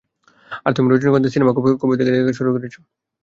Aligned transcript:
আর 0.65 0.71
তুমি 0.75 0.87
রজনীকান্তের 0.87 1.33
সিনেমা 1.33 1.51
কবে 1.79 1.95
থেকে 1.99 2.11
দেখা 2.15 2.33
শুরু 2.39 2.49
করেছো? 2.55 2.79